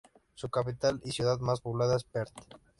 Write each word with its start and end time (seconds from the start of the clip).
Su 0.33 0.49
capital 0.49 0.99
y 1.05 1.11
ciudad 1.11 1.39
más 1.41 1.61
poblada 1.61 1.95
es 1.95 2.05
Perth. 2.05 2.33